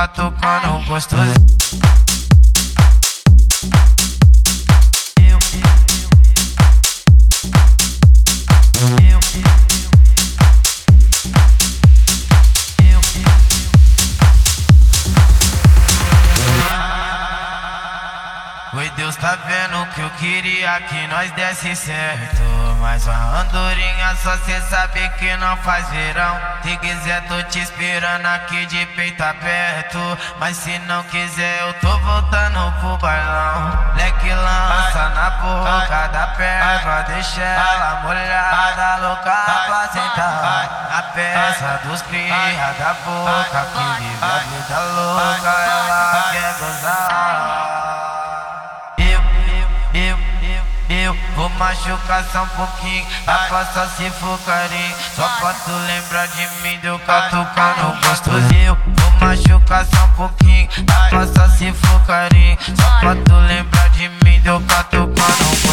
catucando 0.00 0.82
gostosinho. 0.86 1.89
Tá 19.20 19.36
vendo 19.46 19.86
que 19.94 20.00
eu 20.00 20.10
queria 20.10 20.80
que 20.80 21.06
nós 21.08 21.30
desse 21.32 21.76
certo. 21.76 22.42
Mas 22.80 23.06
uma 23.06 23.40
andorinha 23.40 24.16
só 24.16 24.36
cê 24.38 24.58
sabe 24.62 25.06
que 25.18 25.36
não 25.36 25.56
faz 25.58 25.86
verão. 25.90 26.40
Se 26.62 26.76
quiser, 26.78 27.20
tô 27.28 27.42
te 27.44 27.60
esperando 27.60 28.24
aqui 28.26 28.64
de 28.66 28.86
peito 28.86 29.22
aberto. 29.22 30.18
Mas 30.38 30.56
se 30.56 30.78
não 30.80 31.02
quiser, 31.04 31.60
eu 31.60 31.74
tô 31.74 31.98
voltando 31.98 32.72
pro 32.80 32.96
bailão. 32.96 33.92
Leque 33.96 34.32
lança 34.32 35.08
na 35.10 35.30
boca 35.30 36.08
da 36.08 36.26
perna, 36.28 37.02
deixa 37.02 37.42
ela 37.42 38.00
molhada, 38.02 38.96
louca 39.06 39.36
pra 39.66 39.88
sentar. 39.92 40.90
A 40.96 41.02
peça 41.14 41.80
dos 41.84 42.02
cria 42.02 42.74
da 42.78 42.94
boca 43.04 43.66
que 43.72 44.02
vive 44.02 44.24
a 44.24 44.38
vida 44.38 44.80
louca, 44.80 45.50
ela 45.50 46.28
quer 46.32 46.54
gozar. 46.58 47.79
Vou 51.40 51.48
machucar 51.50 52.22
só 52.30 52.42
um 52.42 52.48
pouquinho 52.48 53.06
Aposta 53.26 53.88
se 53.96 54.10
for 54.10 54.38
carinho. 54.40 54.94
Só 55.16 55.26
pra 55.40 55.54
tu 55.54 55.70
lembrar 55.70 56.26
de 56.28 56.46
mim 56.62 56.78
Deu 56.80 56.98
catucando 56.98 57.98
gostoso 58.06 58.54
Eu 58.54 58.76
vou 58.76 59.10
machucar 59.20 59.86
só 59.86 60.04
um 60.04 60.08
pouquinho 60.08 60.68
Aposta 61.06 61.48
se 61.48 61.72
for 61.72 62.00
carinho. 62.06 62.58
Só 62.60 62.98
pra 63.00 63.14
tu 63.14 63.34
lembrar 63.46 63.88
de 63.90 64.08
mim 64.22 64.38
Deu 64.40 64.60
catucando 64.60 65.10
gostoso 65.16 65.66
Eu 65.68 65.69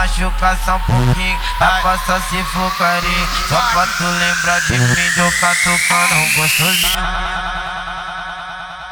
machucar 0.00 0.56
só 0.64 0.76
um 0.76 0.80
pouquinho 0.80 1.38
Aposta 1.60 2.20
se 2.28 2.42
for 2.44 2.70
carinho 2.78 3.28
Só 3.48 3.60
pra 3.72 3.86
tu 3.86 4.04
lembrar 4.04 4.60
de 4.60 4.78
mim 4.78 5.10
Deu 5.14 5.30
catucando 5.40 6.36
gostosinho 6.36 7.70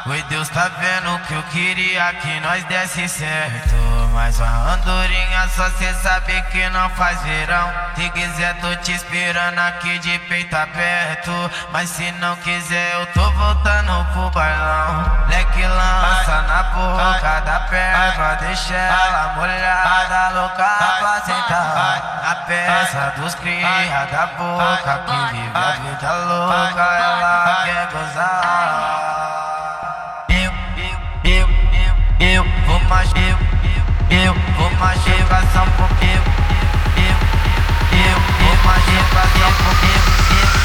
Oi, 0.09 0.23
Deus 0.23 0.49
tá 0.49 0.71
vendo 0.79 1.19
que 1.27 1.33
eu 1.35 1.43
queria 1.43 2.11
que 2.13 2.39
nós 2.39 2.63
desse 2.63 3.07
certo. 3.07 3.75
Mas 4.11 4.39
uma 4.39 4.73
andorinha 4.73 5.47
só 5.55 5.69
cê 5.71 5.93
sabe 6.01 6.41
que 6.51 6.67
não 6.69 6.89
faz 6.91 7.21
verão. 7.21 7.71
Se 7.95 8.09
quiser, 8.09 8.59
tô 8.59 8.75
te 8.77 8.93
esperando 8.93 9.59
aqui 9.59 9.99
de 9.99 10.17
peito 10.19 10.55
aberto. 10.55 11.51
Mas 11.71 11.91
se 11.91 12.11
não 12.13 12.35
quiser, 12.37 12.93
eu 12.93 13.05
tô 13.07 13.29
voltando 13.33 14.05
pro 14.13 14.31
bailão. 14.31 15.27
Leque 15.29 15.67
na 16.41 16.63
boca 16.63 17.41
da 17.41 17.59
perna, 17.61 18.35
deixa 18.35 18.75
ela 18.75 19.33
molhada, 19.35 20.29
louca 20.39 20.69
pra 20.99 21.21
sentar. 21.21 22.21
A 22.29 22.35
peça 22.45 23.13
dos 23.17 23.35
cria 23.35 24.07
da 24.11 24.27
boca 24.27 25.01
que 25.05 25.35
vive 25.35 25.51
a 25.53 25.71
vida 25.71 26.11
louca, 26.25 26.81
ela 26.81 27.63
quer 27.65 27.87
gozar. 27.91 29.39
Eu 32.19 32.43
vou 32.67 32.79
mais 32.81 33.09
eu, 33.15 33.37
eu 34.17 34.33
vou 34.33 34.69
machucar 34.71 35.43
só 35.53 35.63
um 35.63 35.71
pouquinho. 35.71 36.21
Eu, 36.97 37.15
eu 37.97 38.19
vou 38.39 38.55
machucar 38.65 39.27
só 39.37 39.47
um 39.47 39.53
pouquinho. 39.63 40.58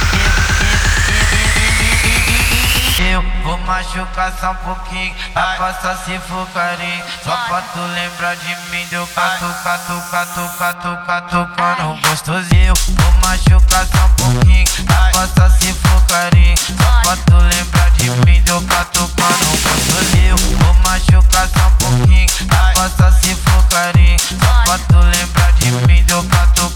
Machucar 3.75 4.33
só 4.41 4.53
um 4.53 4.55
pouquinho. 4.57 5.13
Aposta 5.35 5.97
se 6.05 6.17
for 6.21 6.47
carinho. 6.55 7.05
Só 7.25 7.37
pra 7.49 7.61
tu 7.61 7.81
lembrar 7.81 8.37
de 8.37 8.57
mim. 8.71 8.87
Deu 8.89 9.05
catu, 9.09 9.47
catu, 9.65 10.01
catu, 10.11 10.49
catu, 10.59 10.97
catu, 11.05 11.49
cano 11.57 11.99
gostoso. 12.09 12.49
Eu 12.55 12.75
vou 12.75 13.13
machucar 13.23 13.85
só 13.87 14.07
um 14.07 14.09
pouquinho. 14.11 14.65
Aposta 14.89 15.51
se 15.51 15.73
for 15.73 16.01
carinho. 16.07 16.57
Só 16.57 17.01
pra 17.03 17.17
tu 17.17 17.35
lembrar 17.35 17.91
de 17.91 18.11
mim. 18.11 18.41
Deu 18.43 18.63
catu, 18.63 19.09
cano 19.09 19.51
gostoso. 19.51 20.17
Eu 20.19 20.37
vou 20.37 20.75
machucar 20.85 21.49
só 21.49 21.67
um 21.67 21.71
pouquinho. 21.73 22.29
Aposta 22.51 23.13
se 23.21 23.35
for 23.35 23.63
carinho. 23.71 24.19
Só 24.21 24.63
pra 24.65 24.79
tu 24.79 24.99
lembrar 24.99 25.53
de 25.55 25.71
mim. 25.87 26.05
Deu 26.05 26.23
catu, 26.25 26.71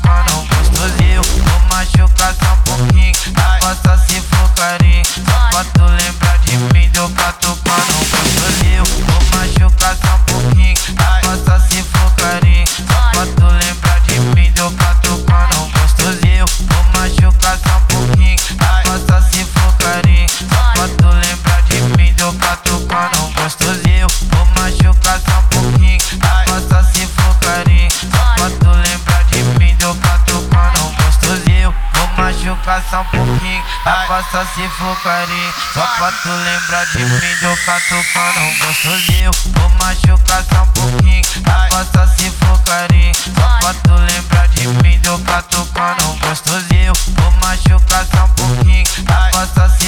só 32.91 33.00
um 33.00 33.05
pouquinho, 33.05 33.65
aposta 33.84 34.47
se 34.55 34.69
for 34.69 34.97
carinho. 35.03 35.55
Só 35.75 35.87
pra 35.97 36.12
tu 36.12 36.28
lembrar 36.28 36.87
de 36.87 36.99
mim, 36.99 37.37
de 37.39 37.44
eu 37.44 37.56
catucando 37.65 38.41
um 38.41 38.59
gostosinho. 38.59 39.31
Vou 39.56 39.69
machucar 39.81 40.44
só 40.44 40.62
um 40.62 40.66
pouquinho, 40.66 41.22
aposta 41.44 42.06
se 42.16 42.31
for 42.31 42.59
carinho. 42.65 43.15
Só 43.15 43.59
pra 43.61 43.75
tu 43.75 43.94
lembrar 43.94 44.49
de 44.49 44.69
mim, 44.69 44.99
de 44.99 45.09
eu 45.09 45.19
catucando 45.21 46.05
um 46.11 46.19
gostosinho. 46.19 46.93
Vou 47.16 47.31
machucar 47.43 48.06
só 48.15 48.25
um 48.25 48.28
pouquinho, 48.28 48.84
aposta 49.09 49.69
se 49.78 49.88